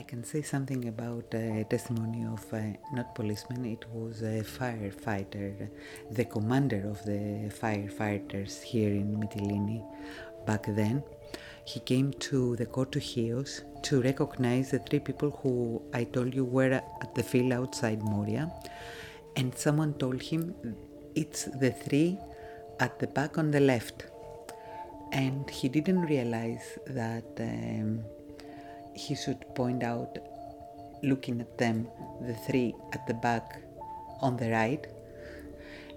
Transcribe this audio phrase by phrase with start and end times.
[0.00, 2.60] I can say something about a testimony of uh,
[2.94, 3.66] not policeman.
[3.66, 5.68] It was a firefighter,
[6.10, 9.84] the commander of the firefighters here in Mytilene
[10.46, 11.02] back then.
[11.66, 16.34] He came to the court to Chios to recognize the three people who I told
[16.34, 18.50] you were at the field outside Moria,
[19.36, 20.54] and someone told him
[21.14, 22.16] it's the three
[22.78, 24.06] at the back on the left,
[25.12, 27.26] and he didn't realize that.
[27.38, 28.02] Um,
[29.00, 30.18] he should point out,
[31.02, 31.88] looking at them,
[32.20, 33.62] the three at the back
[34.20, 34.86] on the right,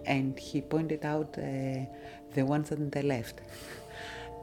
[0.06, 1.84] and he pointed out uh,
[2.34, 3.42] the ones on the left.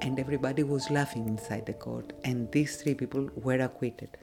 [0.02, 4.16] And everybody was laughing inside the court, and these three people were acquitted.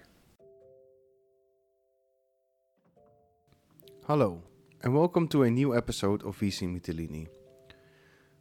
[4.05, 4.41] Hello,
[4.83, 7.27] and welcome to a new episode of VC Mytilene.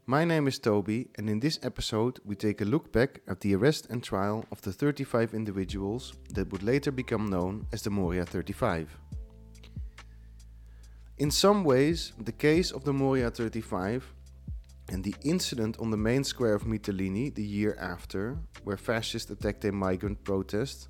[0.08, 3.56] My name is Toby, and in this episode, we take a look back at the
[3.56, 8.24] arrest and trial of the 35 individuals that would later become known as the Moria
[8.24, 8.96] 35.
[11.18, 14.14] In some ways, the case of the Moria 35
[14.90, 19.64] and the incident on the main square of Mytilene the year after, where fascists attacked
[19.64, 20.88] a migrant protest,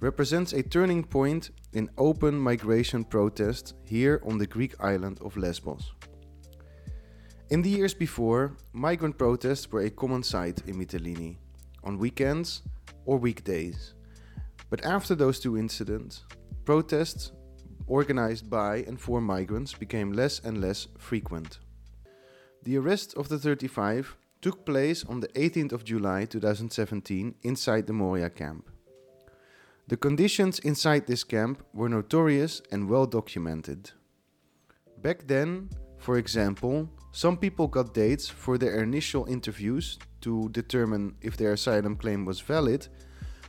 [0.00, 5.92] represents a turning point in open migration protest here on the Greek island of Lesbos.
[7.50, 11.34] In the years before, migrant protests were a common sight in Mytilene,
[11.82, 12.62] on weekends
[13.06, 13.94] or weekdays.
[14.70, 16.22] But after those two incidents,
[16.64, 17.32] protests
[17.88, 21.58] organized by and for migrants became less and less frequent.
[22.62, 27.92] The arrest of the 35 took place on the 18th of July 2017 inside the
[27.92, 28.70] Moria camp.
[29.88, 33.90] The conditions inside this camp were notorious and well documented.
[35.02, 41.36] Back then, for example, some people got dates for their initial interviews to determine if
[41.36, 42.86] their asylum claim was valid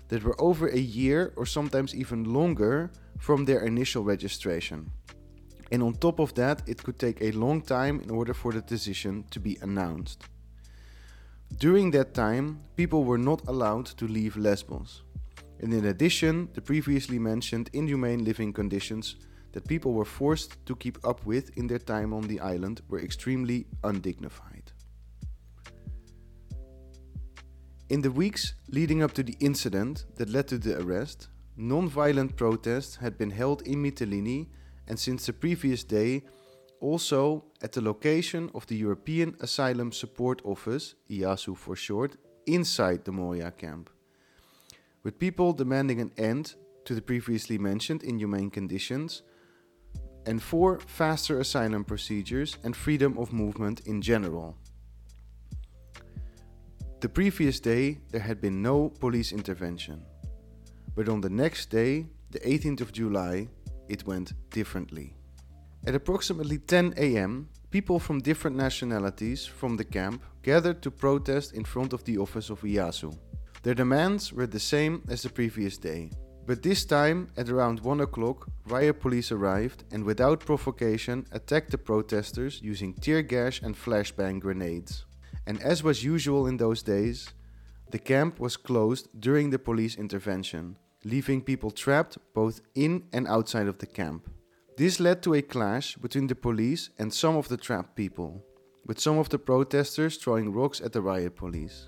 [0.07, 4.91] that were over a year or sometimes even longer from their initial registration.
[5.71, 8.61] And on top of that, it could take a long time in order for the
[8.61, 10.23] decision to be announced.
[11.57, 15.03] During that time, people were not allowed to leave Lesbos.
[15.61, 19.15] And in addition, the previously mentioned inhumane living conditions
[19.53, 22.99] that people were forced to keep up with in their time on the island were
[22.99, 24.71] extremely undignified.
[27.89, 32.37] In the weeks leading up to the incident that led to the arrest, non violent
[32.37, 34.47] protests had been held in Mytilene
[34.87, 36.23] and since the previous day
[36.79, 43.11] also at the location of the European Asylum Support Office, EASO for short, inside the
[43.11, 43.89] Moria camp,
[45.03, 49.21] with people demanding an end to the previously mentioned inhumane conditions
[50.25, 54.57] and four, faster asylum procedures and freedom of movement in general.
[56.99, 60.03] The previous day there had been no police intervention,
[60.95, 63.47] but on the next day, the 18th of July,
[63.89, 65.15] it went differently.
[65.85, 71.63] At approximately 10 am, people from different nationalities from the camp gathered to protest in
[71.63, 73.17] front of the office of EASO.
[73.63, 76.11] Their demands were the same as the previous day
[76.51, 81.77] but this time, at around 1 o'clock, riot police arrived and without provocation attacked the
[81.77, 85.05] protesters using tear gas and flashbang grenades.
[85.47, 87.29] And as was usual in those days,
[87.91, 90.75] the camp was closed during the police intervention,
[91.05, 94.29] leaving people trapped both in and outside of the camp.
[94.75, 98.43] This led to a clash between the police and some of the trapped people,
[98.85, 101.87] with some of the protesters throwing rocks at the riot police.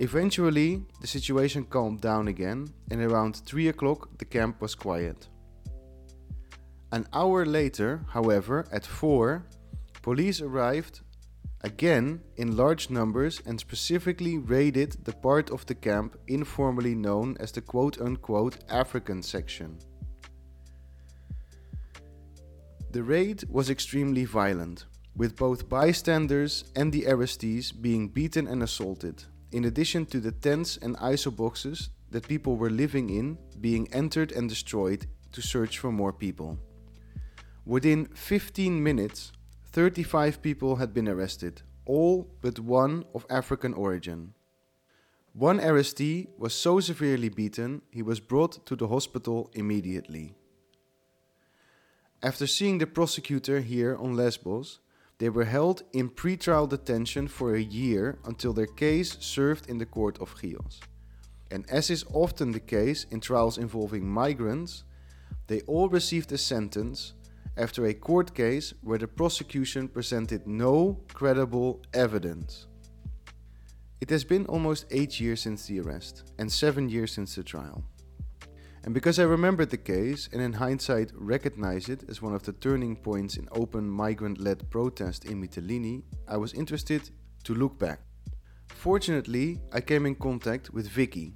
[0.00, 5.28] Eventually, the situation calmed down again, and around 3 o'clock the camp was quiet.
[6.92, 9.44] An hour later, however, at 4,
[10.02, 11.00] police arrived
[11.62, 17.50] again in large numbers and specifically raided the part of the camp informally known as
[17.50, 19.78] the quote unquote African section.
[22.92, 24.86] The raid was extremely violent,
[25.16, 30.76] with both bystanders and the arrestees being beaten and assaulted in addition to the tents
[30.76, 35.92] and ISO boxes that people were living in being entered and destroyed to search for
[35.92, 36.58] more people.
[37.64, 39.32] Within 15 minutes,
[39.72, 44.34] 35 people had been arrested, all but one of African origin.
[45.34, 50.34] One arrestee was so severely beaten he was brought to the hospital immediately.
[52.22, 54.80] After seeing the prosecutor here on Lesbos,
[55.18, 59.86] they were held in pretrial detention for a year until their case served in the
[59.86, 60.80] court of Chios.
[61.50, 64.84] And as is often the case in trials involving migrants,
[65.48, 67.14] they all received a sentence
[67.56, 72.66] after a court case where the prosecution presented no credible evidence.
[74.00, 77.82] It has been almost eight years since the arrest and seven years since the trial.
[78.84, 82.52] And because I remembered the case and in hindsight recognized it as one of the
[82.52, 87.10] turning points in open migrant led protest in Mytilene, I was interested
[87.44, 88.00] to look back.
[88.68, 91.34] Fortunately, I came in contact with Vicky,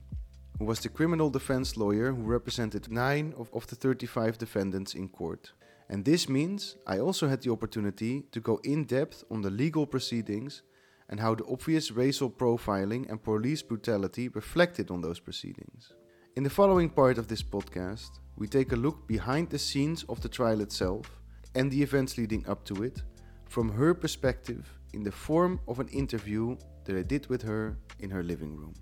[0.58, 5.08] who was the criminal defense lawyer who represented 9 of, of the 35 defendants in
[5.08, 5.52] court.
[5.88, 9.86] And this means I also had the opportunity to go in depth on the legal
[9.86, 10.62] proceedings
[11.08, 15.92] and how the obvious racial profiling and police brutality reflected on those proceedings.
[16.34, 20.22] In the following part of this podcast, we take a look behind the scenes of
[20.22, 21.20] the trial itself
[21.54, 23.02] and the events leading up to it
[23.44, 28.08] from her perspective in the form of an interview that I did with her in
[28.08, 28.72] her living room.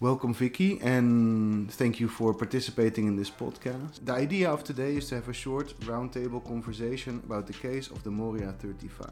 [0.00, 4.02] Welcome, Vicky, and thank you for participating in this podcast.
[4.02, 8.02] The idea of today is to have a short roundtable conversation about the case of
[8.02, 9.10] the Moria 35.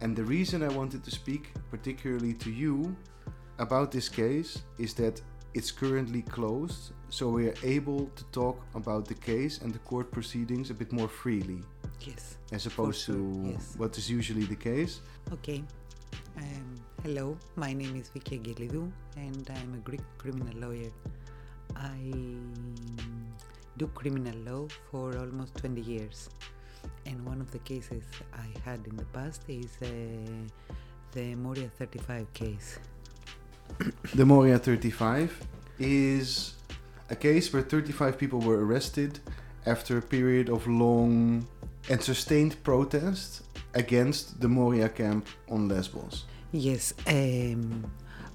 [0.00, 2.94] And the reason I wanted to speak particularly to you
[3.58, 5.20] about this case is that
[5.54, 10.12] it's currently closed, so we are able to talk about the case and the court
[10.12, 11.64] proceedings a bit more freely.
[12.00, 12.36] Yes.
[12.52, 13.74] As opposed sure, to yes.
[13.76, 15.00] what is usually the case.
[15.32, 15.64] Okay.
[16.36, 20.90] Um, hello, my name is Vicky Angelidou and I'm a Greek criminal lawyer.
[21.76, 21.98] I
[23.76, 26.30] do criminal law for almost 20 years.
[27.04, 29.86] And one of the cases I had in the past is uh,
[31.12, 32.78] the Moria 35 case.
[34.14, 35.46] The Moria 35
[35.78, 36.54] is
[37.10, 39.20] a case where 35 people were arrested
[39.66, 41.46] after a period of long
[41.90, 43.42] and sustained protest
[43.74, 46.24] against the Moria camp on Lesbos.
[46.56, 47.84] Yes, um,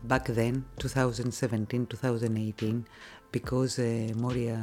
[0.04, 2.86] back then, 2017, 2018,
[3.32, 4.60] because uh, Moria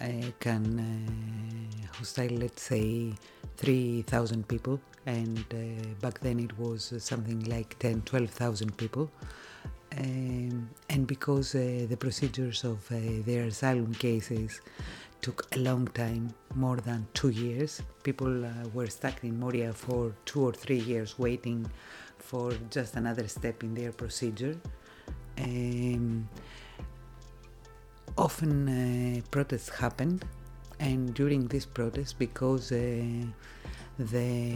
[0.00, 0.06] uh,
[0.40, 3.12] can uh, let's say,
[3.58, 9.10] 3,000 people, and uh, back then it was something like 10, 12,000 people.
[9.98, 12.96] Um, and because uh, the procedures of uh,
[13.26, 14.62] their asylum cases
[15.20, 17.82] took a long time, more than two years.
[18.02, 21.70] People were stuck in Moria for two or three years waiting
[22.30, 24.56] for just another step in their procedure.
[25.38, 26.28] Um,
[28.16, 30.24] often uh, protests happened,
[30.78, 33.02] and during this protest, because uh,
[33.98, 34.54] the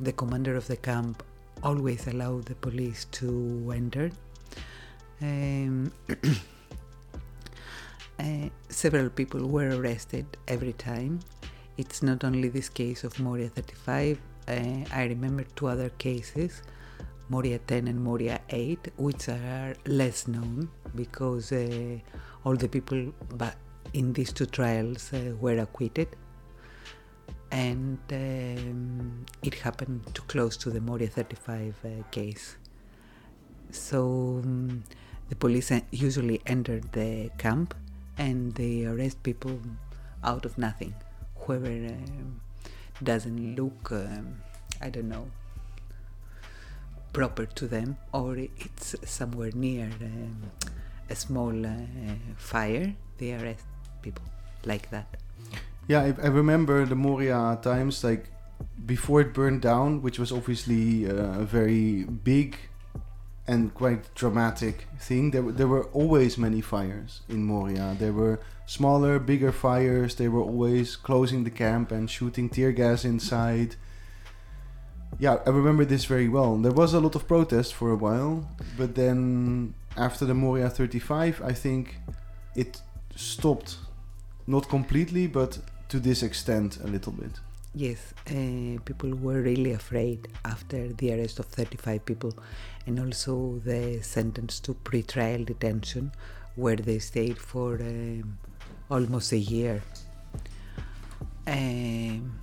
[0.00, 1.22] the commander of the camp
[1.62, 3.28] always allowed the police to
[3.74, 4.10] enter.
[5.20, 5.92] Um,
[8.18, 11.20] uh, several people were arrested every time.
[11.78, 14.18] It's not only this case of Moria 35.
[14.48, 14.52] Uh,
[14.92, 16.62] I remember two other cases,
[17.32, 21.98] Moria 10 and Moria 8, which are less known because uh,
[22.44, 23.56] all the people but
[23.94, 26.08] in these two trials uh, were acquitted.
[27.50, 32.56] And um, it happened too close to the Moria 35 uh, case.
[33.70, 34.84] So um,
[35.30, 37.74] the police usually entered the camp
[38.18, 39.58] and they arrest people
[40.22, 40.94] out of nothing.
[41.36, 42.42] Whoever um,
[43.02, 44.36] doesn't look, um,
[44.82, 45.30] I don't know,
[47.12, 50.42] proper to them, or it's somewhere near um,
[51.10, 51.72] a small uh,
[52.36, 53.64] fire, they arrest
[54.02, 54.24] people
[54.64, 55.06] like that.
[55.88, 58.28] Yeah, I, I remember the Moria times, like
[58.86, 62.56] before it burned down, which was obviously uh, a very big
[63.46, 65.32] and quite dramatic thing.
[65.32, 67.96] There, there were always many fires in Moria.
[67.98, 70.14] There were smaller, bigger fires.
[70.14, 73.76] They were always closing the camp and shooting tear gas inside.
[75.18, 76.56] Yeah, I remember this very well.
[76.56, 81.42] There was a lot of protest for a while, but then after the Moria 35,
[81.44, 81.96] I think
[82.56, 82.80] it
[83.14, 83.76] stopped.
[84.46, 87.30] Not completely, but to this extent a little bit.
[87.74, 92.34] Yes, uh, people were really afraid after the arrest of 35 people
[92.86, 96.12] and also the sentence to pre-trial detention
[96.54, 98.38] where they stayed for um,
[98.90, 99.82] almost a year.
[101.46, 102.38] Um,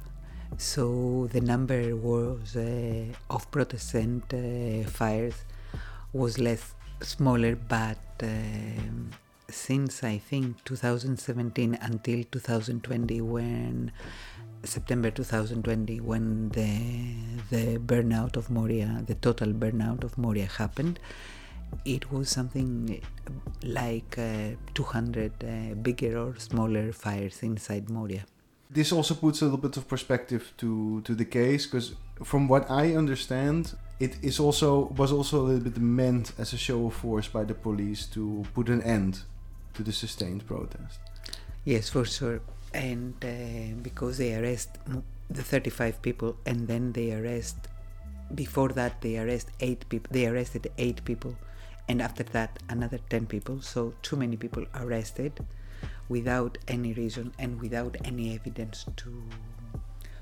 [0.60, 5.36] so the number was uh, of Protestant uh, fires
[6.12, 9.12] was less smaller, but um,
[9.50, 13.94] since I think 2017 until 2020, when
[14.63, 21.00] September 2020, when the the burnout of Moria, the total burnout of Moria happened,
[21.86, 23.01] it was something
[23.63, 28.25] like uh, 200 uh, bigger or smaller fires inside Moria.
[28.71, 32.69] This also puts a little bit of perspective to to the case because from what
[32.69, 36.93] I understand, it is also was also a little bit meant as a show of
[36.93, 39.23] force by the police to put an end
[39.73, 40.99] to the sustained protest.
[41.65, 42.41] Yes, for sure.
[42.73, 44.77] And uh, because they arrest
[45.29, 47.57] the 35 people and then they arrest
[48.33, 51.35] before that they arrest eight people they arrested eight people
[51.88, 55.33] and after that another 10 people so too many people arrested
[56.07, 59.24] without any reason and without any evidence to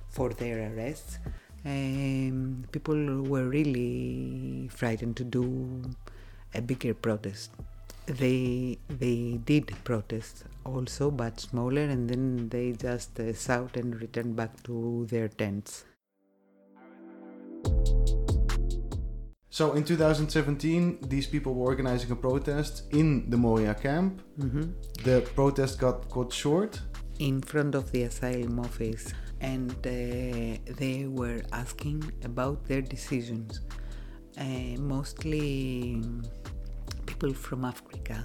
[0.10, 1.20] for their arrests
[1.66, 5.82] um, people were really frightened to do
[6.54, 7.52] a bigger protest.
[8.06, 14.36] They they did protest also but smaller and then they just uh, sought and returned
[14.38, 15.84] back to their tents
[19.58, 24.22] So in 2017, these people were organizing a protest in the Moria camp.
[24.38, 24.66] Mhm.
[25.04, 26.74] The protest got cut short.
[27.30, 29.06] in front of the asylum office
[29.52, 29.94] and uh,
[30.82, 32.00] they were asking
[32.30, 33.50] about their decisions
[34.46, 36.00] uh, mostly
[37.10, 38.18] people from africa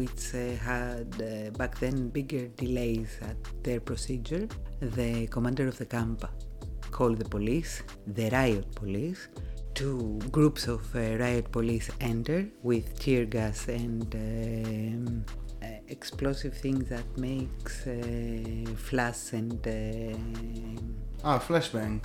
[0.00, 4.44] which uh, had uh, back then bigger delays at their procedure
[4.98, 6.18] the commander of the camp
[6.96, 7.72] called the police
[8.18, 9.22] the riot police
[9.76, 15.24] two groups of uh, riot police enter with tear gas and um,
[15.62, 17.94] uh, explosive things that makes uh,
[18.88, 20.16] flash and uh,
[21.28, 22.00] Ah, flashbang.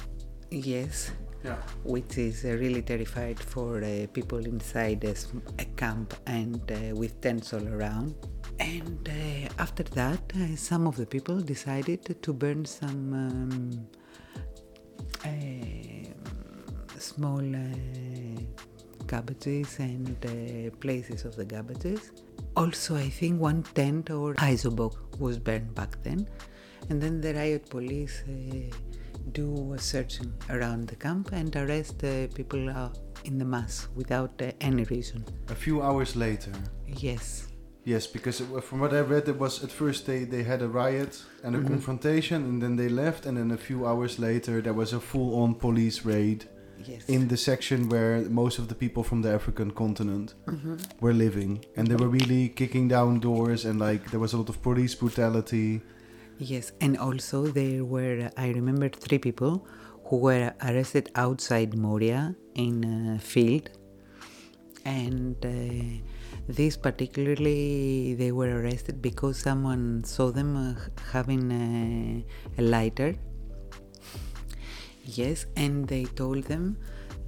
[0.52, 1.12] yes
[1.44, 1.58] Yeah.
[1.84, 5.16] which is uh, really terrified for uh, people inside a,
[5.58, 8.14] a camp and uh, with tents all around.
[8.60, 10.22] And uh, after that,
[10.56, 13.88] some of the people decided to burn some um,
[15.26, 15.30] uh,
[17.02, 18.42] small uh,
[19.08, 22.12] cabbages and uh, places of the cabbages.
[22.56, 26.28] Also, I think one tent or isobox was burned back then.
[26.90, 28.76] And then the riot police uh,
[29.32, 32.90] do a search around the camp and arrest uh, people uh,
[33.24, 35.24] in the mass without uh, any reason.
[35.50, 36.52] A few hours later.
[36.88, 37.48] Yes,
[37.84, 40.68] Yes, because it, from what I read, it was at first they, they had a
[40.68, 41.68] riot and a Mhm.
[41.68, 45.56] confrontation, and then they left, and then a few hours later there was a full-on
[45.56, 46.46] police raid
[46.88, 47.08] yes.
[47.08, 50.78] in the section where most of the people from the African continent Mhm.
[51.02, 54.50] were living, and they were really kicking down doors, and like there was a lot
[54.50, 55.82] of police brutality.
[56.40, 59.66] Yes, and also there were, I remember three people
[60.06, 62.84] who were arrested outside Moria in
[63.16, 63.70] a field.
[64.84, 66.02] And uh,
[66.48, 70.74] this particularly, they were arrested because someone saw them uh,
[71.12, 72.26] having a,
[72.58, 73.16] a lighter.
[75.04, 76.78] Yes, and they told them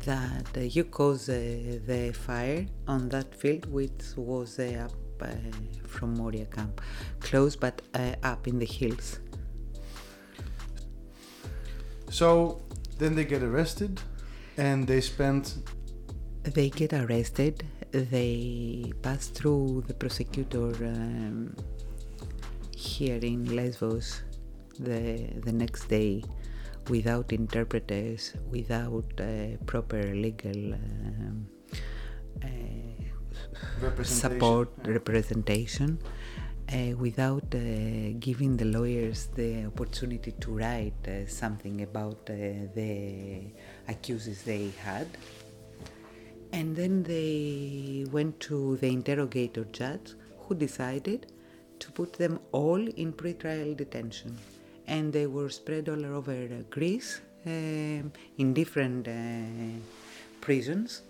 [0.05, 5.27] that uh, you caused uh, the fire on that field, which was uh, up uh,
[5.87, 6.81] from Moria camp,
[7.19, 9.19] close but uh, up in the hills.
[12.09, 12.61] So
[12.97, 14.01] then they get arrested,
[14.57, 15.53] and they spend.
[16.43, 17.63] They get arrested.
[17.91, 21.55] They pass through the prosecutor um,
[22.75, 24.21] here in Lesbos
[24.79, 26.23] the the next day
[26.89, 31.47] without interpreters, without uh, proper legal um,
[32.43, 32.47] uh,
[33.81, 34.05] representation.
[34.05, 34.91] support, Yeah.
[34.93, 35.99] representation,
[36.71, 43.51] uh, without uh, giving the lawyers the opportunity to write uh, something about the
[43.87, 45.07] accuses they had.
[46.51, 51.27] And then they went to the interrogator judge who decided
[51.79, 54.37] to put them all in pretrial detention.
[54.87, 59.79] And they were spread all over uh, Greece um, in different uh,
[60.41, 61.01] prisons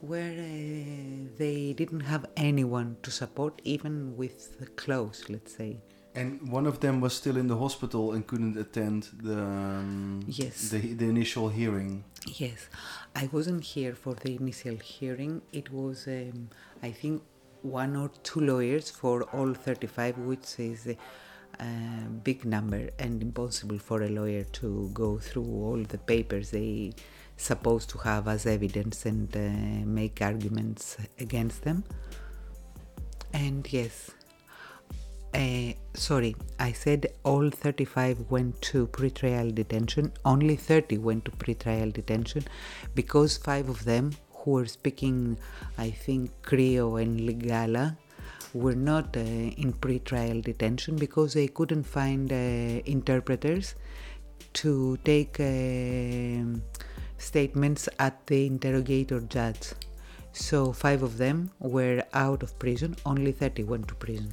[0.00, 5.78] where uh, they didn't have anyone to support, even with the clothes, let's say.
[6.14, 10.70] And one of them was still in the hospital and couldn't attend the um, Yes.
[10.70, 12.02] the, the initial hearing.
[12.26, 12.68] Yes,
[13.14, 15.42] I wasn't here for the initial hearing.
[15.52, 16.48] It was, um,
[16.82, 17.22] I think,
[17.62, 20.96] one or two lawyers for all 35, which is a,
[22.22, 26.92] big number and impossible for a lawyer to go through all the papers they
[27.36, 31.84] supposed to have as evidence and uh, make arguments against them.
[33.32, 34.10] And yes,
[35.34, 40.12] uh, sorry, I said all 35 went to pretrial detention.
[40.24, 42.44] Only 30 went to pretrial detention
[42.94, 45.38] because five of them, who were speaking,
[45.76, 47.96] I think, Creole and Lingala,
[48.54, 52.36] were not uh, in pretrial detention because they couldn't find uh,
[52.84, 53.74] interpreters
[54.54, 56.62] to take um
[57.18, 59.72] statements at the interrogator judge.
[60.32, 64.32] So five of them were out of prison, only 30 went to prison.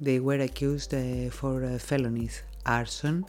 [0.00, 3.24] They were accused uh, for uh, felonies, arson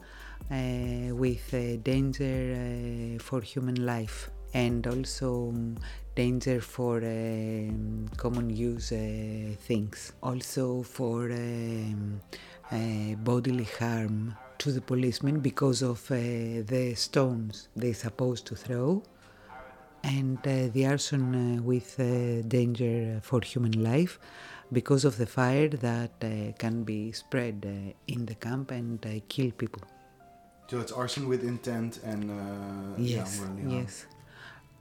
[0.51, 5.77] uh, with uh, danger uh, for human life and also um,
[6.15, 10.13] danger for um, common use uh, things.
[10.21, 12.21] Also for um,
[12.71, 19.03] uh, bodily harm to the policemen because of uh, the stones they supposed to throw
[20.03, 24.19] and uh, the arson uh, with uh, danger for human life
[24.71, 29.09] because of the fire that uh, can be spread uh, in the camp and uh,
[29.29, 29.81] kill people.
[30.69, 34.05] So it's arson with intent and uh, Yes, yeah, yes.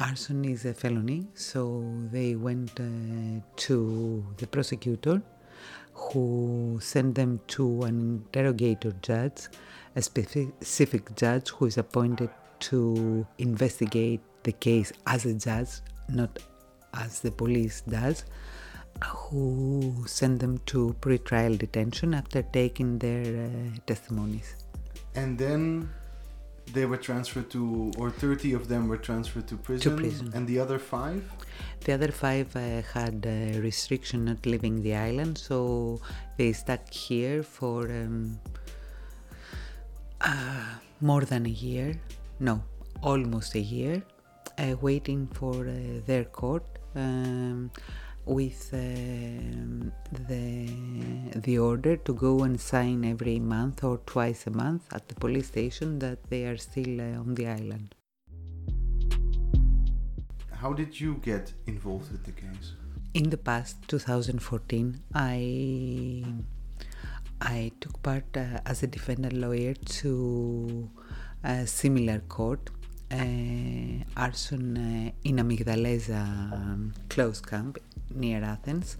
[0.02, 5.22] Arson is a felony, so they went uh, to the prosecutor
[5.94, 9.46] who sent them to an interrogator judge,
[9.94, 15.68] a specific judge who is appointed to investigate the case as a judge,
[16.08, 16.36] not
[16.94, 18.24] as the police does,
[19.04, 24.56] who sent them to pre-trial detention after taking their uh, testimonies.
[25.14, 25.90] And then
[26.72, 29.90] they were transferred to, or 30 of them were transferred to prison.
[29.90, 30.32] To prison.
[30.34, 31.22] And the other five?
[31.84, 36.00] The other five uh, had a restriction not leaving the island, so
[36.36, 38.38] they stuck here for um,
[40.20, 42.00] uh, more than a year.
[42.40, 42.62] No,
[43.02, 44.02] almost a year,
[44.58, 46.64] uh, waiting for uh, their court.
[46.94, 47.70] Um,
[48.24, 49.92] with um,
[50.28, 50.68] the
[51.40, 55.48] the order to go and sign every month or twice a month at the police
[55.48, 57.94] station that they are still uh, on the island.
[60.52, 62.74] How did you get involved with the case?
[63.14, 66.24] In the past 2014, I
[67.40, 70.88] I took part uh, as a defendant lawyer to
[71.42, 72.70] a similar court,
[73.10, 77.78] uh, arson uh, in Amygdaleza um, close camp
[78.16, 78.96] near Athens.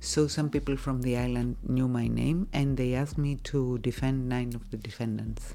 [0.00, 4.28] So some people from the island knew my name and they asked me to defend
[4.28, 5.54] nine of the defendants.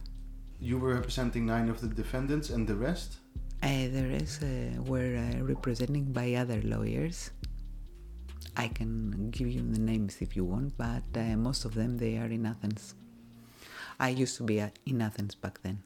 [0.60, 3.17] You were representing nine of the defendants and the rest?
[3.63, 7.31] Uh, the rest uh, were uh, represented by other lawyers.
[8.58, 12.17] I can give you the names if you want, but uh, most of them they
[12.17, 12.96] are in Athens.
[14.00, 15.84] I used to be uh, in Athens back then.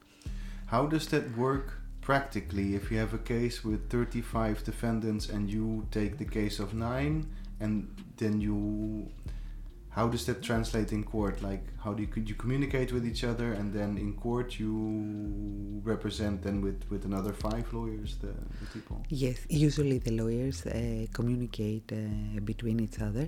[0.66, 5.84] How does that work practically if you have a case with 35 defendants and you
[5.90, 7.26] take the case of nine
[7.58, 7.74] and
[8.16, 9.10] then you
[9.90, 11.42] how does that translate in court?
[11.42, 14.72] Like how do you could you communicate with each other and then in court you
[15.82, 18.96] represent then with with another five lawyers the, the people?
[19.08, 23.26] Yes, usually the lawyers uh, communicate uh, between each other,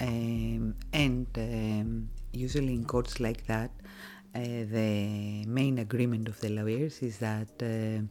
[0.00, 3.72] um, and um, usually in courts like that,
[4.44, 8.02] the main agreement of the lawyers is that uh,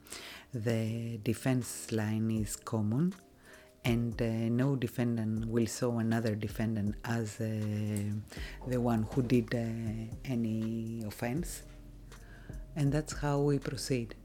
[0.53, 3.13] the defense line is common
[3.83, 7.45] and uh, no defendant will show another defendant as uh,
[8.67, 9.59] the one who did uh,
[10.25, 11.61] any offense.
[12.75, 14.15] And that's how we proceed.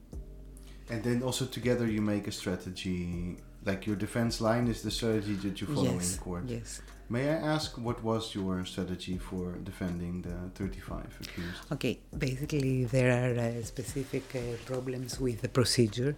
[0.91, 5.35] And then also together you make a strategy like your defense line is the strategy
[5.35, 6.81] that you follow yes, in court yes.
[7.09, 13.11] may i ask what was your strategy for defending the 35 accused Okay, basically there
[13.21, 16.15] are uh, specific uh, problems with the procedure,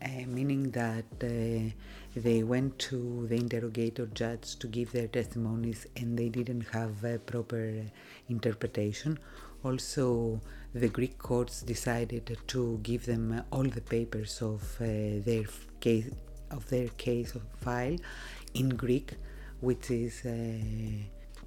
[0.00, 1.70] uh, meaning that uh,
[2.14, 7.18] they went to the interrogator judge to give their testimonies and they didn't have a
[7.18, 7.82] proper
[8.28, 9.18] interpretation.
[9.64, 10.40] Also,
[10.74, 14.84] the Greek courts decided to give them uh, all the papers of uh,
[15.24, 15.44] their
[15.80, 16.10] case
[16.50, 17.96] of their case file
[18.54, 19.14] in Greek,
[19.60, 20.58] which is uh,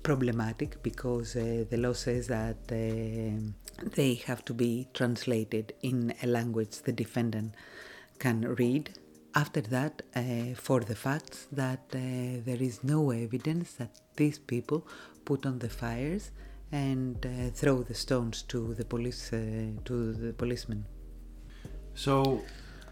[0.02, 6.92] problematic because the law says that they have to be translated in a language the
[6.92, 7.54] defendant
[8.20, 8.92] can read.
[9.36, 12.00] After that, uh, for the facts that uh,
[12.46, 14.88] there is no evidence that these people
[15.26, 16.32] put on the fires
[16.74, 19.40] and uh, throw the stones to the police uh,
[19.86, 20.84] to the policemen.
[21.94, 22.42] So,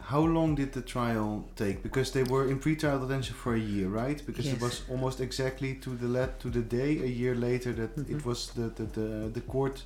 [0.02, 1.82] how long did the trial take?
[1.82, 4.22] Because they were in pre-trial detention for a year, right?
[4.26, 7.92] Because it was almost exactly to the let to the day a year later that
[7.98, 8.26] it Mhm.
[8.26, 9.84] was the, the the the court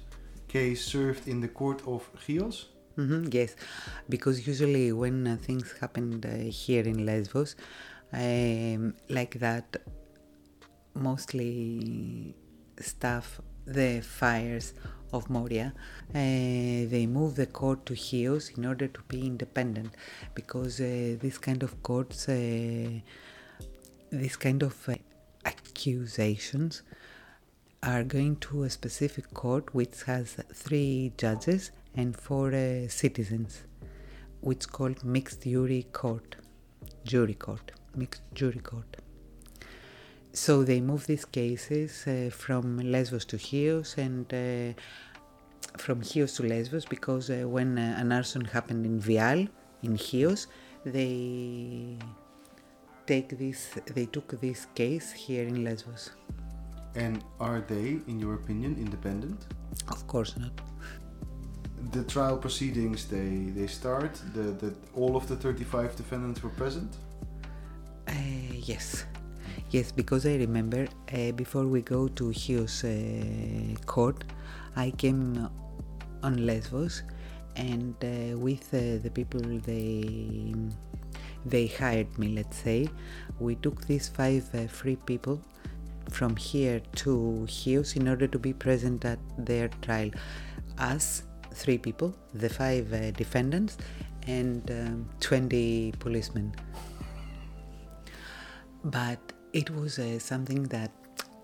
[0.47, 2.57] case served in the court of Chios.
[2.95, 3.55] hmm yes,
[4.09, 6.29] because usually when uh, things happened uh,
[6.65, 7.55] here in Lesbos,
[8.13, 9.67] um, like that,
[10.93, 12.33] mostly
[12.79, 14.73] staff the fires
[15.13, 15.73] of Moria,
[16.09, 19.93] uh, they move the court to Chios in order to be independent,
[20.33, 22.99] because uh, this kind of courts, uh,
[24.11, 24.95] this kind of uh,
[25.45, 26.83] accusations
[27.83, 33.63] are going to a specific court which has three judges and four uh, citizens,
[34.41, 36.35] which called mixed jury court,
[37.03, 38.97] jury court, mixed jury court.
[40.35, 44.73] So they move these cases uh, from Lesbos to Chios and uh,
[45.77, 49.47] from Chios to Lesbos because uh, when uh, an arson happened in Vial,
[49.81, 50.47] in Chios,
[50.85, 51.97] they
[53.07, 56.11] take this, they took this case here in Lesbos.
[56.95, 59.47] And are they, in your opinion, independent?
[59.87, 60.51] Of course not.
[61.91, 64.13] the trial proceedings they they start.
[64.33, 66.91] The, the all of the 35 defendants were present.
[68.07, 68.13] Uh,
[68.71, 69.05] yes,
[69.71, 74.23] yes, because I remember uh, before we go to Chios uh, court,
[74.75, 75.49] I came
[76.23, 77.03] on Lesbos,
[77.55, 80.53] and uh, with uh, the people they
[81.45, 82.29] they hired me.
[82.35, 82.89] Let's say
[83.39, 85.41] we took these five uh, free people
[86.09, 90.11] from here to Chios in order to be present at their trial.
[90.77, 91.23] Us,
[91.53, 93.77] three people, the five uh, defendants,
[94.27, 96.53] and um, 20 policemen.
[98.83, 99.19] But
[99.55, 100.91] it was uh, something that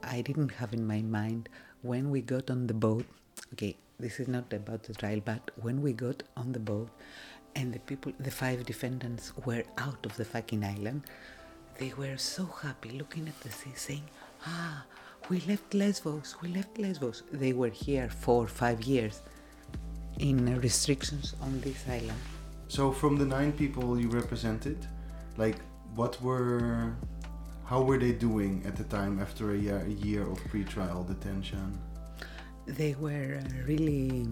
[0.03, 1.47] I didn't have in my mind
[1.81, 3.05] when we got on the boat.
[3.53, 6.89] Okay, this is not about the trial, but when we got on the boat
[7.55, 11.03] and the people, the five defendants, were out of the fucking island,
[11.79, 14.03] they were so happy looking at the sea, saying,
[14.45, 14.83] Ah,
[15.29, 17.23] we left Lesbos, we left Lesbos.
[17.31, 19.21] They were here for five years
[20.19, 22.19] in restrictions on this island.
[22.67, 24.85] So from the nine people you represented,
[25.37, 25.59] like
[25.95, 26.93] what were,
[27.71, 31.79] how were they doing at the time after a year, a year of pre-trial detention?
[32.65, 34.27] They were uh, really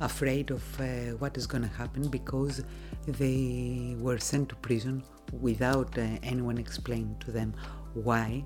[0.00, 0.84] afraid of uh,
[1.16, 2.62] what is going to happen because
[3.06, 5.02] they were sent to prison
[5.40, 7.54] without uh, anyone explaining to them
[7.94, 8.44] why.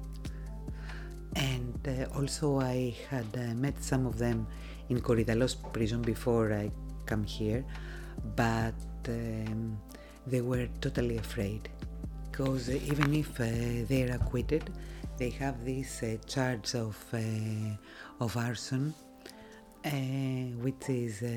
[1.35, 4.47] And uh, also, I had uh, met some of them
[4.89, 6.71] in Korydallos prison before I
[7.07, 7.65] come here,
[8.37, 8.75] but
[9.09, 9.81] um,
[10.29, 11.69] they were totally afraid
[12.33, 13.45] because even if uh,
[13.88, 14.71] they are acquitted,
[15.18, 17.18] they have this uh, charge of uh,
[18.21, 18.95] of arson,
[20.64, 21.29] which is uh,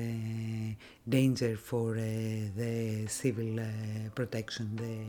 [1.06, 3.60] danger for the civil
[4.14, 4.74] protection.
[4.76, 5.04] The,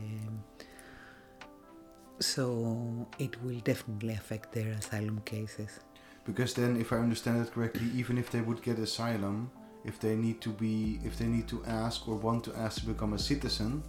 [2.22, 5.80] so it will definitely affect their asylum cases.
[6.26, 9.50] Because then, if I understand it correctly, even if they would get asylum,
[9.84, 12.86] if they need to be, if they need to ask or want to ask to
[12.86, 13.82] become a citizen,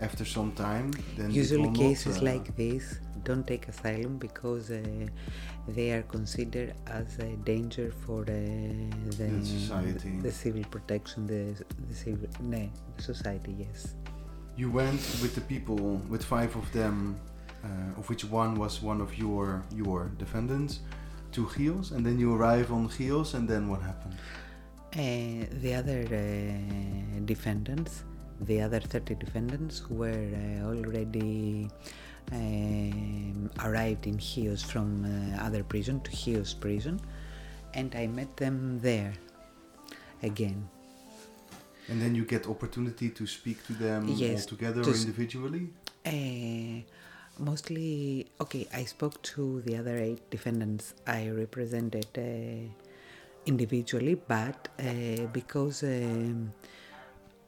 [0.00, 4.80] after some time, then usually cases not, uh, like this don't take asylum because uh,
[5.68, 11.26] they are considered as a danger for uh, the, the society, the, the, civil protection,
[11.26, 11.42] the
[11.88, 13.54] the civil, no, society.
[13.58, 13.94] Yes.
[14.56, 15.76] You went with the people,
[16.08, 17.18] with five of them,
[17.64, 20.80] uh, of which one was one of your your defendants,
[21.32, 24.16] to Chios, and then you arrive on Chios, and then what happened?
[24.92, 28.02] Uh, the other uh, defendants,
[28.40, 31.68] the other 30 defendants, were uh, already
[32.32, 37.00] um, arrived in Chios from uh, other prison to Chios prison,
[37.74, 39.12] and I met them there
[40.22, 40.68] again.
[41.88, 45.70] And then you get opportunity to speak to them yes, all together or individually.
[46.06, 46.82] Uh,
[47.40, 52.68] mostly okay i spoke to the other eight defendants i represented uh,
[53.46, 56.52] individually but uh, because um,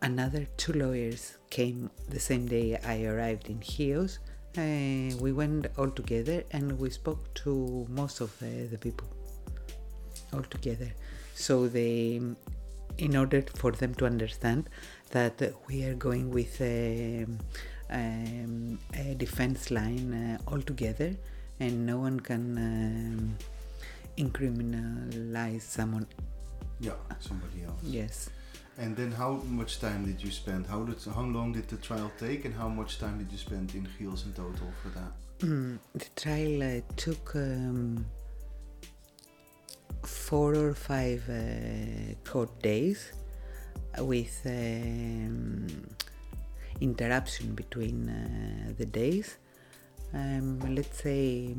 [0.03, 4.19] another two lawyers came the same day i arrived in chios.
[4.59, 9.09] Uh, we went all together and we spoke to most of uh, the people
[10.35, 10.93] all together.
[11.35, 12.21] So they
[12.99, 14.69] in order for them to understand
[15.13, 17.39] that we are going with um,
[17.89, 21.17] um, a defense line uh, altogether
[21.59, 23.39] and no one can um,
[24.19, 26.07] incriminalize someone.
[26.79, 27.81] Yeah somebody else.
[27.83, 28.29] Yes
[28.79, 32.11] and then how much time did you spend how did how long did the trial
[32.19, 35.79] take and how much time did you spend in Chios in total for that mm,
[35.95, 38.05] the trial uh, took um,
[40.03, 43.13] four or five uh, court days
[43.99, 45.67] with um,
[46.81, 49.37] interruption between uh, the days.
[50.15, 51.55] Um, let's say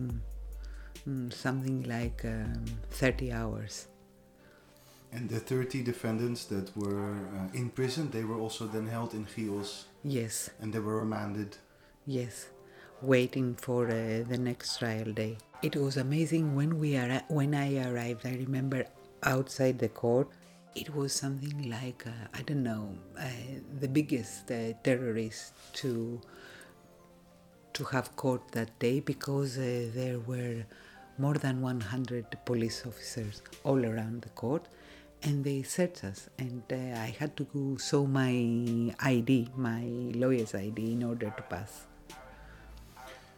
[1.08, 3.88] um, something like um, 30 hours.
[5.16, 9.26] And the 30 defendants that were uh, in prison, they were also then held in
[9.26, 9.86] Chios?
[10.04, 10.50] Yes.
[10.60, 11.58] And they were remanded?
[12.06, 12.50] Yes,
[13.02, 15.38] waiting for uh, the next trial day.
[15.62, 18.26] It was amazing when we are when I arrived.
[18.26, 18.86] I remember
[19.24, 20.28] outside the court
[20.76, 23.28] it was something like uh, I don't know uh,
[23.80, 26.20] the biggest uh, terrorist to
[27.74, 30.66] to have court that day because uh, there were
[31.18, 34.68] more than 100 police officers all around the court
[35.24, 38.32] and they searched us and uh, I had to go show my
[39.00, 39.84] ID my
[40.16, 41.86] lawyer's ID in order to pass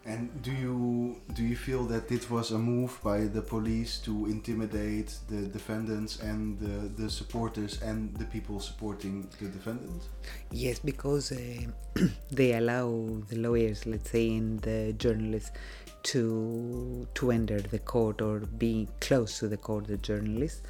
[0.06, 4.26] and do you do you feel that this was a move by the police to
[4.26, 10.06] intimidate the defendants and the, the supporters and the people supporting the defendants?
[10.52, 11.62] Yes, because uh,
[12.30, 15.50] they allow the lawyers, let's say, and the journalists
[16.04, 20.62] to to enter the court or be close to the court, the journalists.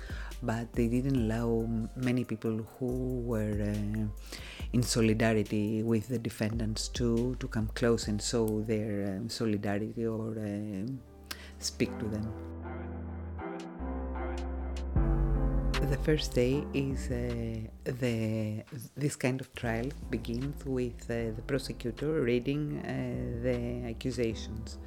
[0.42, 4.07] But they didn't allow many people who were uh,
[4.72, 10.38] in solidarity with the defendants to, to come close and show their um, solidarity or
[10.38, 10.87] uh,
[11.59, 12.33] speak to them.
[15.90, 18.64] The first day is uh, the
[18.96, 24.79] this kind of trial begins with uh, the prosecutor reading uh, the accusations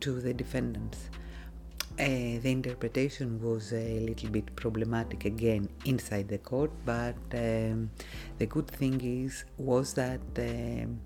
[0.00, 1.08] to the defendants.
[1.96, 7.88] Uh, the interpretation was a little bit problematic again inside the court, but um,
[8.38, 11.00] the good thing is was that um,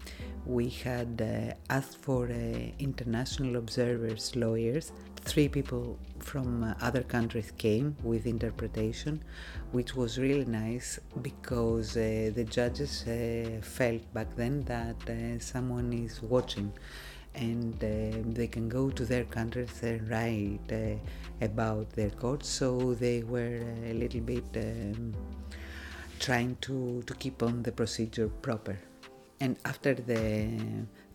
[0.47, 4.93] we had uh, asked for uh, international observers, lawyers.
[5.27, 9.23] Three people from other countries came with interpretation,
[9.73, 16.23] which was really nice because uh, the judges uh, felt back then that someone is
[16.23, 16.73] watching
[17.35, 22.49] and uh, they can go to their countries and write uh, about their courts.
[22.49, 25.15] So they were a little bit um,
[26.19, 28.79] trying to, to keep on the procedure proper.
[29.41, 30.51] And after the,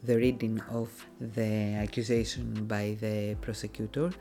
[0.04, 4.12] the reading of the accusation by the prosecutor,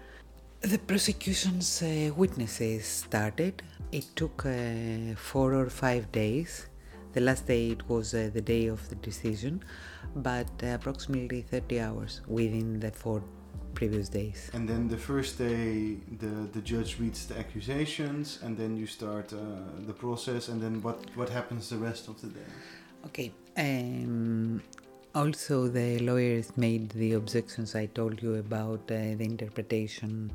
[0.60, 3.62] the prosecution's uh, witnesses started.
[3.90, 6.66] It took uh, four or five days.
[7.12, 9.62] The last day it was uh, the day of the decision
[10.14, 13.22] but approximately 30 hours within the four
[13.74, 14.50] previous days.
[14.52, 19.32] And then the first day, the, the judge reads the accusations, and then you start
[19.32, 19.36] uh,
[19.86, 22.50] the process, and then what, what happens the rest of the day?
[23.06, 23.32] Okay.
[23.56, 24.62] Um,
[25.14, 30.30] also, the lawyers made the objections I told you about uh, the interpretation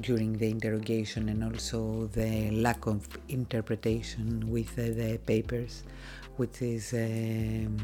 [0.00, 5.84] during the interrogation and also the lack of interpretation with uh, the papers,
[6.36, 6.92] which is.
[6.92, 7.78] Um,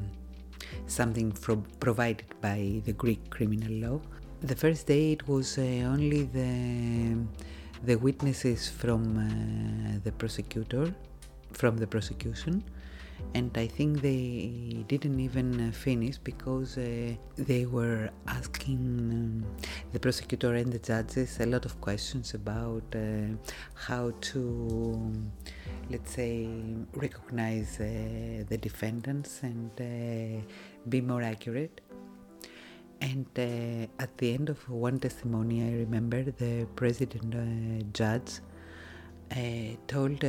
[0.86, 4.00] something from, provided by the Greek criminal law.
[4.42, 7.16] The first day it was uh, only the,
[7.84, 10.94] the witnesses from uh, the prosecutor,
[11.52, 12.64] from the prosecution,
[13.34, 18.78] and I think they didn't even uh, finish because uh, they were asking
[19.12, 19.44] um,
[19.92, 23.34] the prosecutor and the judges a lot of questions about uh,
[23.74, 25.12] how to
[25.90, 26.48] let's say,
[26.94, 30.40] recognize uh, the defendants and uh,
[30.88, 31.80] be more accurate.
[33.00, 38.40] And uh, at the end of one testimony, I remember the president judge
[39.88, 40.24] told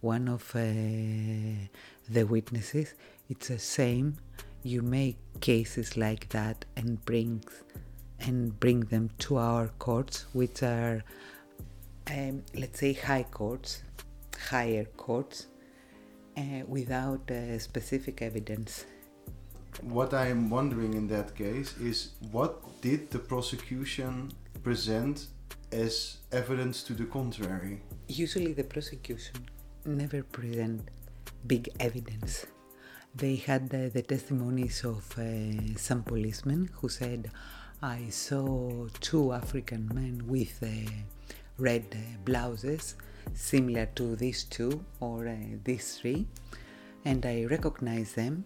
[0.00, 2.94] one of the witnesses,
[3.28, 4.16] "It's the same.
[4.64, 7.62] you make cases like that and brings
[8.20, 11.04] and bring them to our courts, which are,
[12.10, 13.82] um, let's say, high courts,
[14.50, 15.46] higher courts
[16.36, 18.84] uh, without uh, specific evidence.
[19.82, 24.32] What I am wondering in that case is what did the prosecution
[24.64, 25.26] present
[25.70, 27.80] as evidence to the contrary?
[28.08, 29.36] Usually, the prosecution
[29.96, 30.88] never present
[31.46, 32.46] big evidence.
[33.14, 37.30] They had uh, the testimonies of uh, some policemen who said,
[37.82, 40.90] I saw two African men with uh,
[41.58, 42.96] red uh, blouses
[43.34, 46.26] similar to these two or uh, these three,
[47.04, 48.44] and I recognize them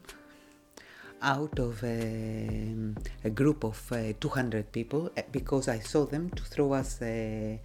[1.22, 6.31] out of a, um, a group of uh, 200 people uh, because I saw them
[6.31, 7.59] to throw us uh,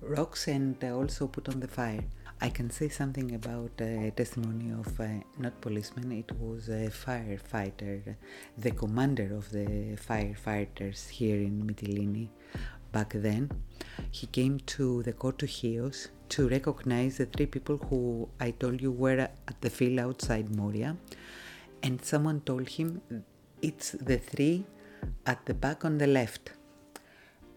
[0.00, 2.04] rocks and also put on the fire.
[2.40, 5.06] I can say something about a testimony of uh,
[5.38, 8.16] not policeman, it was a firefighter,
[8.58, 12.28] the commander of the firefighters here in Mytilene
[12.92, 13.50] back then.
[14.10, 18.80] He came to the court to Chios to recognize the three people who I told
[18.80, 20.96] you were at the field outside Moria.
[21.82, 23.02] And someone told him
[23.62, 24.64] it's the three
[25.26, 26.52] at the back on the left.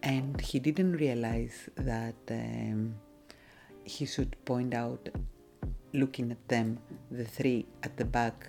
[0.02, 2.94] And he didn't realize that um,
[3.88, 5.08] he should point out,
[5.92, 6.78] looking at them,
[7.10, 8.48] the three at the back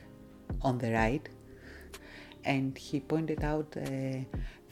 [0.62, 1.28] on the right.
[2.44, 4.24] And he pointed out uh,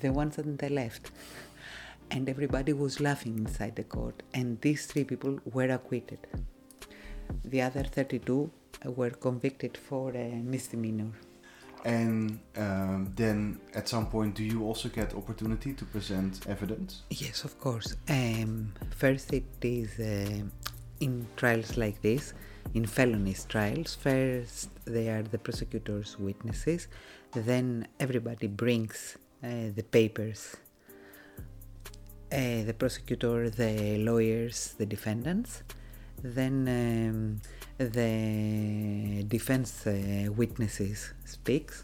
[0.01, 1.11] the ones on the left
[2.11, 6.19] and everybody was laughing inside the court, and these three people were acquitted.
[7.43, 8.49] The other 32
[8.85, 11.11] were convicted for a misdemeanor.
[11.87, 17.03] And um, then at some point, do you also get opportunity to present evidence?
[17.09, 17.95] Yes, of course.
[18.09, 18.73] Um,
[19.03, 20.43] first, it is uh,
[20.99, 22.33] in trials like this,
[22.73, 23.95] in felonies trials.
[23.95, 26.89] First, they are the prosecutor's witnesses.
[27.33, 30.57] Then everybody brings uh, the papers
[32.31, 35.63] uh, the prosecutor, the lawyers, the defendants.
[36.21, 37.41] Then um,
[37.77, 41.83] the defense uh, witnesses speaks,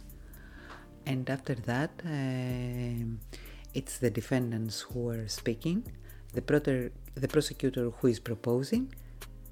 [1.05, 3.05] and after that, uh,
[3.73, 5.85] it's the defendants who are speaking.
[6.33, 8.93] The, proter, the prosecutor who is proposing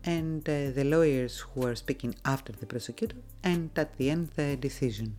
[0.03, 4.55] and uh, the lawyers who are speaking after the prosecutor, and at the end, the
[4.55, 5.17] decision.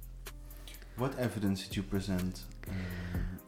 [0.96, 2.72] What evidence did you present uh,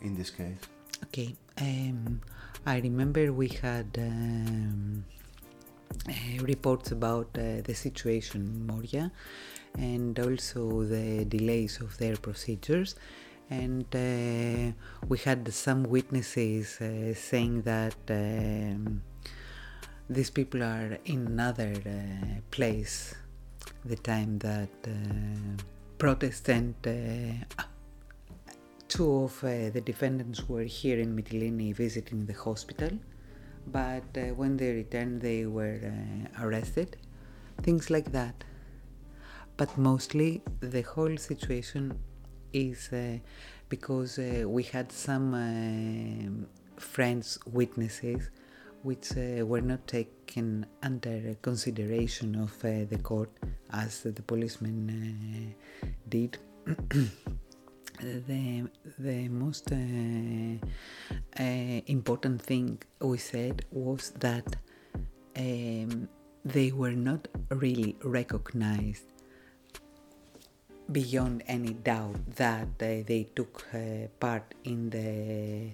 [0.00, 0.58] in this case?
[1.04, 2.20] Okay, um,
[2.64, 5.04] I remember we had um,
[6.40, 9.10] reports about uh, the situation in Moria
[9.78, 12.94] and also the delays of their procedures.
[13.50, 14.72] And uh,
[15.08, 19.02] we had some witnesses uh, saying that um,
[20.08, 23.14] these people are in another uh, place
[23.84, 25.62] the time that uh,
[25.98, 27.62] Protestant uh,
[28.88, 32.90] two of uh, the defendants were here in Mytilene visiting the hospital,
[33.66, 36.96] but uh, when they returned, they were uh, arrested.
[37.62, 38.44] Things like that.
[39.56, 41.98] But mostly, the whole situation
[42.52, 43.18] is uh,
[43.68, 48.30] because uh, we had some uh, friends, witnesses,
[48.82, 53.30] which were not taken under consideration of the court
[53.72, 55.54] as the policemen
[56.08, 56.36] did.
[58.00, 59.76] the the most uh,
[61.38, 64.56] uh, important thing we said was that
[65.36, 66.08] um,
[66.44, 69.04] they were not really recognized
[70.92, 75.70] beyond any doubt that uh, they took uh, part in the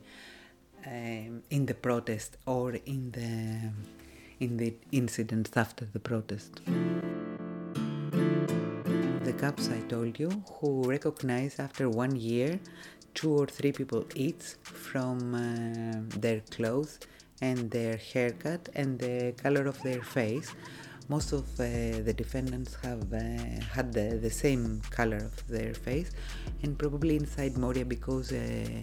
[0.87, 3.71] um, in the protest or in the
[4.45, 6.61] in the incidents after the protest
[9.31, 12.59] the cops I told you who recognize after one year
[13.15, 16.99] two or three people each from uh, their clothes
[17.41, 20.53] and their haircut and the color of their face.
[21.09, 21.67] Most of uh,
[22.09, 23.19] the defendants have uh,
[23.77, 26.11] had the, the, same color of their face
[26.63, 28.83] and probably inside Moria because uh,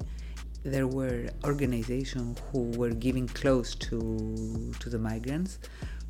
[0.64, 3.98] there were organizations who were giving clothes to
[4.80, 5.60] to the migrants.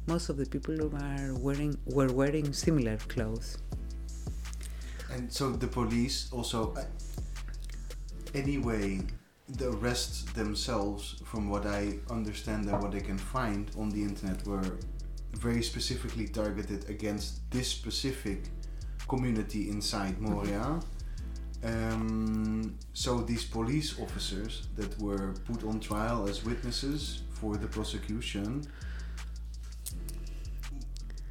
[0.06, 0.76] Most of the people
[1.12, 3.58] are wearing were wearing similar clothes.
[5.12, 6.84] And so the police also, uh,
[8.34, 9.02] anyway,
[9.48, 14.46] the arrests themselves, from what I understand and what they can find on the internet,
[14.46, 14.78] were
[15.34, 18.50] very specifically targeted against this specific
[19.08, 20.80] community inside Moria.
[21.64, 28.64] Um, so these police officers that were put on trial as witnesses for the prosecution,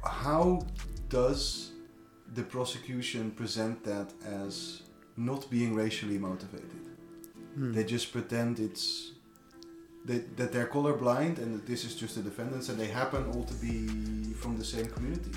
[0.03, 0.65] how
[1.09, 1.71] does
[2.37, 4.09] the prosecution present that
[4.43, 4.83] as
[5.29, 6.83] not being racially motivated.
[7.55, 7.73] Hmm.
[7.73, 9.13] They just pretend it's
[10.05, 13.43] that, that they're colorblind and that this is just the defendants and they happen all
[13.51, 13.75] to be
[14.41, 15.31] from the same community.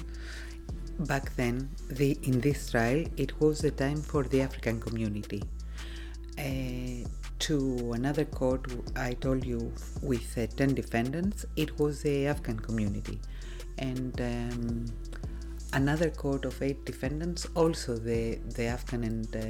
[1.12, 5.42] Back then, the, in this trial, it was the time for the African community.
[6.38, 7.08] Uh,
[7.38, 13.18] to another court, I told you, with uh, 10 defendants, it was the Afghan community.
[13.78, 14.84] And um,
[15.72, 19.42] another court of eight defendants, also the, the Afghan and uh,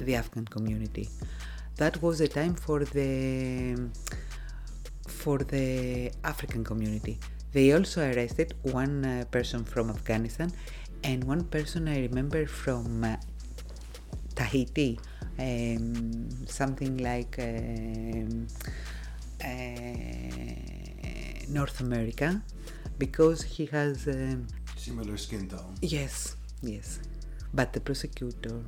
[0.00, 1.08] the Afghan community.
[1.76, 3.90] That was a time for the
[5.06, 7.18] for the African community.
[7.52, 10.52] They also arrested one uh, person from Afghanistan
[11.04, 13.16] and one person I remember from uh,
[14.34, 14.98] Tahiti,
[15.38, 18.46] um, something like um,
[19.44, 19.48] uh,
[21.48, 22.42] North America,
[22.98, 24.46] because he has um,
[24.82, 25.76] Similar skin tone.
[25.80, 26.98] Yes, yes.
[27.54, 28.62] But the prosecutor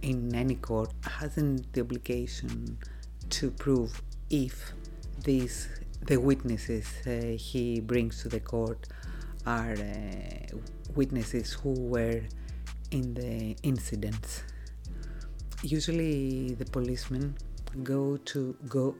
[0.00, 2.78] in any court hasn't the obligation
[3.28, 4.72] to prove if
[5.24, 5.68] these
[6.06, 8.88] the witnesses uh, he brings to the court
[9.46, 10.56] are uh,
[10.94, 12.22] witnesses who were
[12.90, 14.42] in the incidents.
[15.62, 17.36] Usually, the policemen
[17.82, 18.96] go to go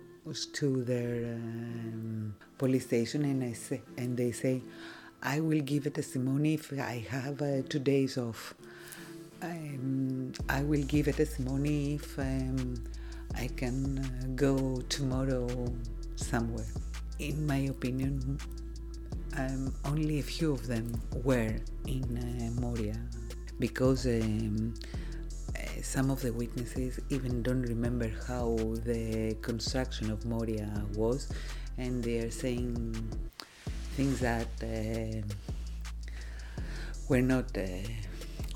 [0.52, 4.60] to their um, police station and I say and they say,
[5.22, 8.54] I will give a testimony if I have uh, two days off.
[9.42, 12.74] Um, I will give a testimony if um,
[13.34, 15.48] I can uh, go tomorrow
[16.16, 16.66] somewhere.
[17.18, 18.38] In my opinion,
[19.36, 21.56] um, only a few of them were
[21.86, 22.96] in uh, Moria
[23.58, 24.74] because um,
[25.56, 31.32] uh, some of the witnesses even don't remember how the construction of Moria was,
[31.78, 32.94] and they are saying
[33.96, 35.22] things that uh,
[37.08, 37.62] were not uh,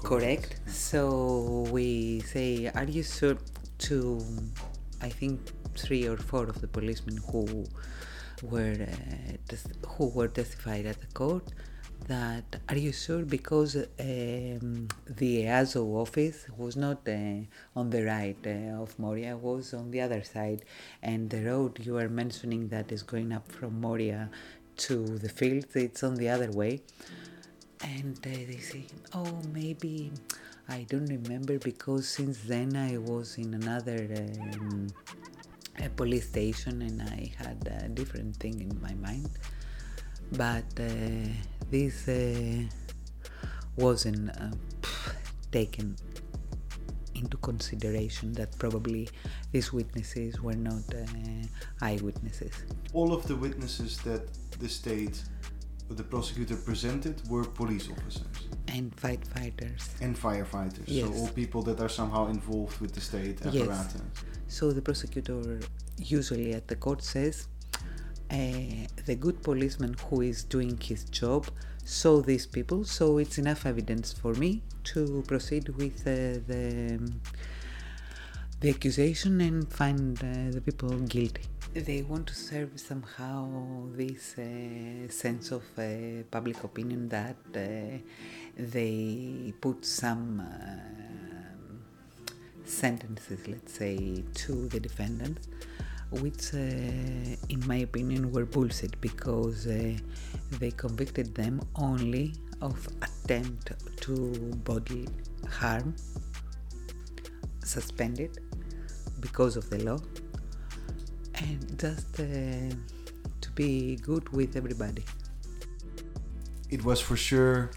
[0.03, 0.61] correct.
[0.66, 3.38] So we say, Are you sure
[3.88, 4.20] to,
[5.01, 5.41] I think,
[5.76, 7.64] three or four of the policemen who
[8.43, 11.45] were uh, tes- who were testified at the court
[12.09, 17.41] that are you sure because um, the EASO office was not uh,
[17.76, 20.64] on the right uh, of Moria was on the other side
[21.03, 24.30] and the road you are mentioning that is going up from Moria
[24.89, 26.81] to the field, it's on the other way.
[27.83, 30.12] And uh, they say oh maybe
[30.68, 34.07] I don't remember because since then I was in another
[34.53, 34.89] um,
[35.97, 39.31] police station and I had a different thing in my mind.
[40.33, 41.28] But uh,
[41.70, 42.62] this uh,
[43.76, 44.51] wasn't uh,
[45.51, 45.97] taken
[47.21, 49.09] into consideration that probably
[49.53, 51.05] these witnesses were not uh,
[51.81, 52.55] eyewitnesses.
[52.93, 54.23] All of the witnesses that
[54.59, 55.23] the state,
[55.89, 58.41] the prosecutor presented, were police officers.
[58.68, 59.83] And firefighters.
[60.01, 60.87] And firefighters.
[60.87, 61.07] Yes.
[61.07, 63.95] So all people that are somehow involved with the state apparatus.
[63.95, 64.25] Yes.
[64.49, 65.61] So the prosecutor
[65.99, 67.47] usually at the court says
[68.31, 68.37] uh,
[69.07, 71.50] the good policeman who is doing his job
[71.91, 77.12] saw these people, so it's enough evidence for me to proceed with uh, the
[78.61, 81.43] the accusation and find uh, the people guilty.
[81.74, 83.49] They want to serve somehow
[83.97, 87.99] this uh, sense of uh, public opinion that uh,
[88.57, 90.47] they put some
[92.64, 95.49] sentences, let's say, to the defendants
[96.11, 96.59] which, uh,
[97.49, 99.97] in my opinion, were bullshit because uh,
[100.59, 104.33] they convicted them only of attempt to
[104.65, 105.09] bodily
[105.49, 105.95] harm,
[107.65, 108.39] suspended
[109.21, 109.99] because of the law,
[111.35, 112.25] and just uh,
[113.41, 115.05] to be good with everybody.
[116.69, 117.71] It was for sure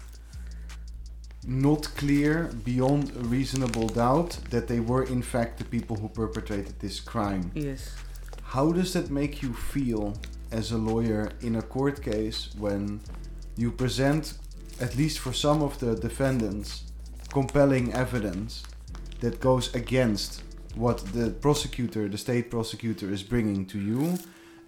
[1.46, 6.78] not clear beyond a reasonable doubt that they were in fact the people who perpetrated
[6.80, 7.50] this crime.
[7.54, 7.94] Yes.
[8.54, 10.14] How does that make you feel
[10.52, 13.00] as a lawyer in a court case when
[13.56, 14.38] you present,
[14.80, 16.84] at least for some of the defendants,
[17.32, 18.62] compelling evidence
[19.18, 20.44] that goes against
[20.76, 24.20] what the prosecutor, the state prosecutor, is bringing to you,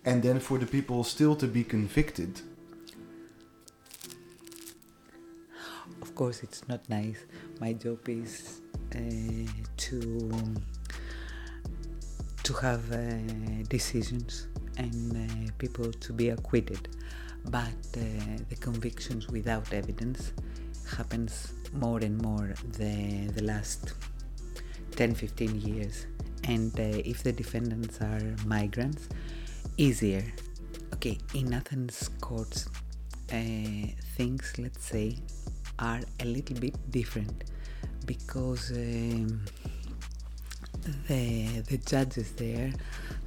[0.05, 2.41] and then for the people still to be convicted?
[6.03, 7.19] Of course, it's not nice.
[7.61, 8.63] My job is
[8.97, 8.99] uh,
[9.77, 10.33] to
[12.47, 12.99] to have uh,
[13.69, 14.47] decisions
[14.79, 16.89] and uh, people to be acquitted.
[17.47, 18.01] But uh,
[18.49, 20.33] the convictions without evidence
[20.97, 23.95] happens more and more the, the last
[24.93, 26.07] 10 15 years.
[26.45, 29.09] And uh, if the defendants are migrants
[29.77, 30.25] easier.
[30.95, 32.69] Okay in athens courts
[33.33, 35.19] uh, things let's say
[35.81, 37.43] are a little bit different
[38.07, 39.41] because um,
[41.09, 42.73] the the judges there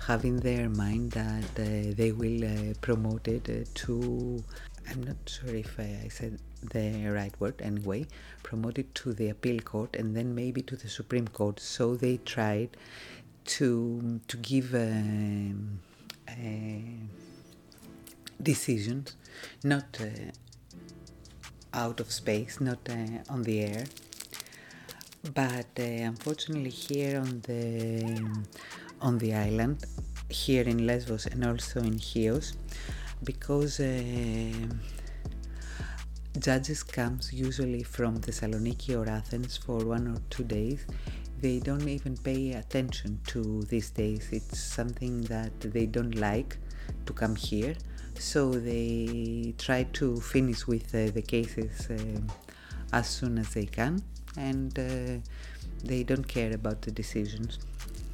[0.08, 4.44] have in their mind that uh, they will uh, promote it uh, to
[4.90, 8.08] I'm not sure if I said the right word anyway
[8.44, 11.60] promote it to the appeal court and then maybe to the Supreme Court.
[11.60, 12.76] So they tried
[13.46, 15.80] to to give um,
[18.42, 19.16] decisions
[19.64, 20.32] not uh,
[21.74, 23.86] out of space not uh, on the air
[25.24, 28.46] but uh, unfortunately here on the
[29.02, 29.86] on the island
[30.30, 32.54] here in Lesbos and also in Chios
[33.24, 34.52] because uh,
[36.38, 40.86] judges comes usually from Thessaloniki or Athens for one or two days.
[41.42, 44.30] They don't even pay attention to these days.
[44.32, 46.58] It's something that they don't like
[47.06, 47.76] to come here.
[48.18, 52.22] So they try to finish with uh, the cases uh,
[52.94, 54.02] as soon as they can
[54.38, 54.84] and uh,
[55.84, 57.60] they don't care about the decisions.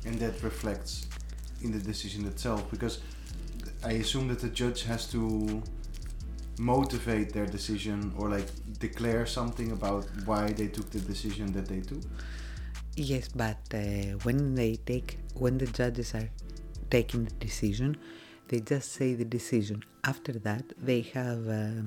[0.06, 1.08] And that reflects
[1.62, 3.00] in the decision itself because
[3.84, 5.64] I assume that the judge has to
[6.58, 8.48] motivate their decision or like
[8.80, 12.04] declare something about why they took the decision that they took.
[12.96, 16.30] Yes, but uh, when they take when the judges are
[16.90, 17.98] taking the decision,
[18.48, 19.84] they just say the decision.
[20.04, 21.48] After that, they have.
[21.48, 21.82] Uh,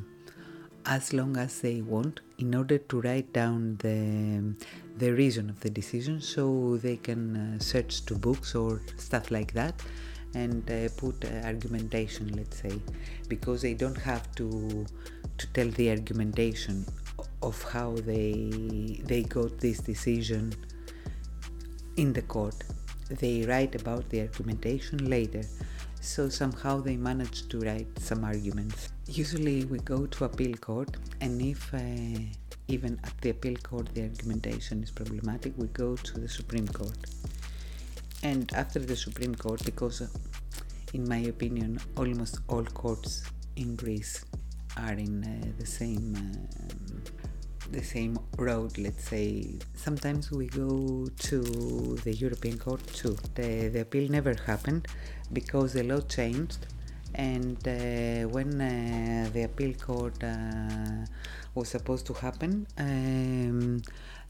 [0.88, 4.54] as long as they want in order to write down the,
[4.96, 9.52] the reason of the decision so they can uh, search to books or stuff like
[9.52, 9.74] that
[10.34, 12.80] and uh, put uh, argumentation let's say.
[13.28, 14.86] Because they don't have to
[15.38, 16.84] to tell the argumentation
[17.42, 20.52] of how they they got this decision
[21.96, 22.54] in the court.
[23.10, 25.42] They write about the argumentation later.
[26.00, 28.90] So somehow they manage to write some arguments.
[29.08, 31.78] Usually we go to appeal court, and if uh,
[32.68, 36.98] even at the appeal court the argumentation is problematic, we go to the Supreme Court.
[38.22, 40.08] And after the Supreme Court, because uh,
[40.92, 43.24] in my opinion, almost all courts
[43.56, 44.26] in Greece
[44.76, 47.02] are in uh, the same um,
[47.72, 49.58] the same road let's say.
[49.74, 51.40] Sometimes we go to
[52.04, 53.16] the european court too.
[53.34, 54.86] The, the appeal never happened
[55.32, 56.66] because the law changed
[57.14, 61.04] and uh, when uh, the appeal court uh,
[61.54, 63.82] was supposed to happen um,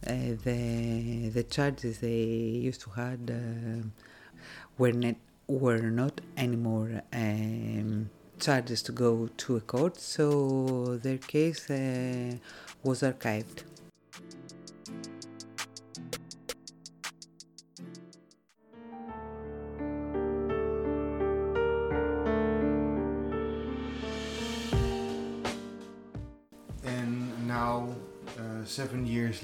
[0.07, 0.13] uh,
[0.45, 2.23] the the charges they
[2.69, 3.87] used to had uh,
[4.79, 5.17] were not
[5.47, 12.37] were not anymore um, charges to go to a court, so their case uh,
[12.83, 13.65] was archived.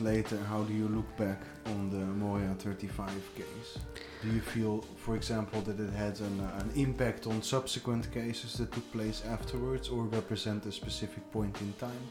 [0.04, 3.78] Later, how do you look back on the Moria 35 case?
[4.22, 8.58] Do you feel, for example, that it had an, uh, an impact on subsequent cases
[8.58, 12.04] that took place afterwards or represent a specific point in time?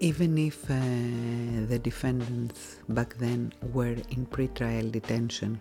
[0.00, 0.74] Even if uh,
[1.68, 5.60] the defendants back then were in pre-trial detention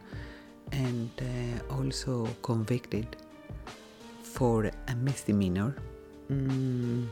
[0.71, 3.07] and uh, also convicted
[4.21, 5.75] for a misdemeanor,
[6.31, 7.07] mm,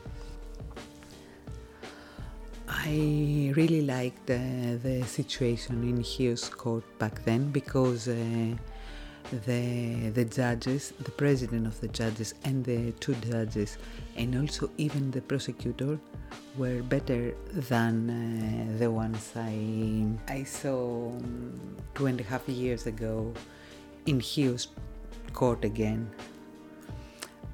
[2.87, 8.13] I really liked uh, the situation in Chios Court back then because uh,
[9.47, 13.79] the the judges, the president of the judges, and the two judges,
[14.15, 15.97] and also even the prosecutor,
[16.59, 21.59] were better than uh, the ones I I saw um,
[21.95, 23.33] two and a half years ago
[24.05, 24.67] in Chios
[25.33, 26.07] Court again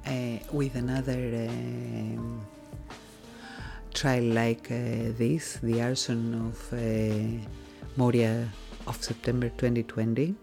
[0.06, 1.48] uh, with another.
[4.02, 7.38] Trial like uh, this, the arson of uh,
[7.96, 8.48] Moria
[8.88, 10.34] of September 2020,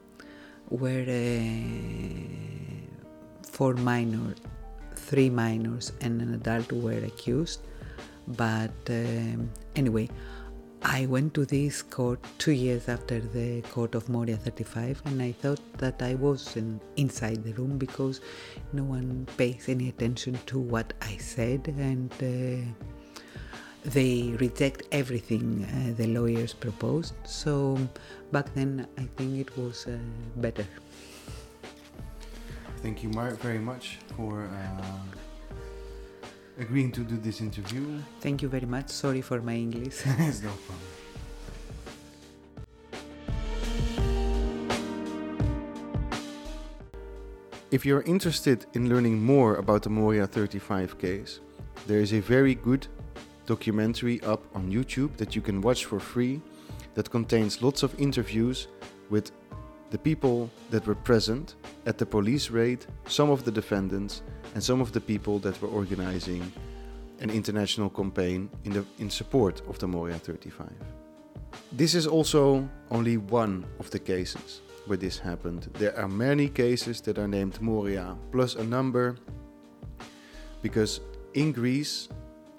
[0.69, 1.51] where uh,
[3.43, 4.37] four minors,
[4.95, 7.59] three minors and an adult were accused.
[8.29, 10.07] But um, anyway,
[10.81, 15.33] I went to this court two years after the court of Moria 35, and I
[15.33, 18.21] thought that I was in, inside the room because
[18.71, 22.85] no one pays any attention to what I said and uh,
[23.83, 27.13] they reject everything uh, the lawyers proposed.
[27.25, 27.77] So
[28.31, 29.97] back then, I think it was uh,
[30.35, 30.65] better.
[32.81, 34.85] Thank you, Mark, very much for uh,
[36.59, 37.99] agreeing to do this interview.
[38.21, 38.89] Thank you very much.
[38.89, 40.01] Sorry for my English.
[40.05, 40.89] it's no problem.
[47.71, 51.39] If you're interested in learning more about the Moria 35 case,
[51.85, 52.87] there is a very good
[53.49, 56.39] documentary up on YouTube that you can watch for free
[56.93, 58.67] that contains lots of interviews
[59.09, 59.31] with
[59.89, 61.55] the people that were present
[61.87, 64.21] at the police raid, some of the defendants,
[64.53, 66.43] and some of the people that were organizing
[67.21, 70.69] an international campaign in, the, in support of the Moria 35.
[71.71, 75.69] This is also only one of the cases where this happened.
[75.73, 79.15] There are many cases that are named Moria plus a number
[80.61, 81.01] because
[81.33, 82.09] in Greece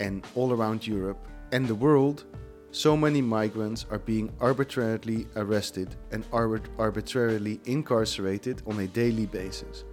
[0.01, 2.25] and all around Europe and the world,
[2.73, 9.85] so many migrants are being arbitrarily arrested and arbitrarily incarcerated on a daily basis.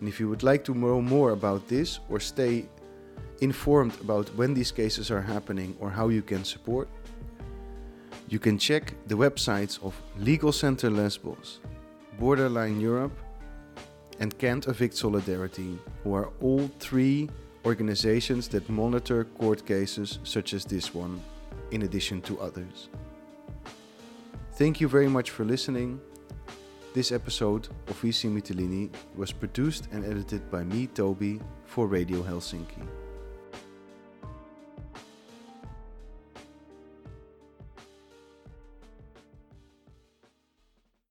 [0.00, 2.66] And if you would like to know more about this or stay
[3.40, 6.88] informed about when these cases are happening or how you can support,
[8.28, 11.60] you can check the websites of Legal Center Lesbos,
[12.18, 13.16] Borderline Europe,
[14.18, 17.28] and Can't Evict Solidarity, who are all three
[17.64, 21.20] organizations that monitor court cases such as this one,
[21.70, 22.88] in addition to others.
[24.52, 26.00] Thank you very much for listening.
[26.92, 32.86] This episode of VC Mytilini was produced and edited by me, Toby, for Radio Helsinki.